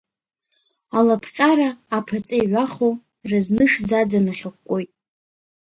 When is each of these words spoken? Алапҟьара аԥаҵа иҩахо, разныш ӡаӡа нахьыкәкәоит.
Алапҟьара 0.97 1.69
аԥаҵа 1.97 2.35
иҩахо, 2.43 2.89
разныш 3.29 3.73
ӡаӡа 3.87 4.19
нахьыкәкәоит. 4.25 4.91